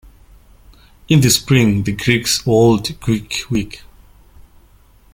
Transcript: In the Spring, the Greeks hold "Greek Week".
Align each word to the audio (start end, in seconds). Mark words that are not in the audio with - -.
In 1.09 1.21
the 1.21 1.29
Spring, 1.29 1.83
the 1.83 1.91
Greeks 1.91 2.41
hold 2.41 2.99
"Greek 3.01 3.43
Week". 3.51 3.83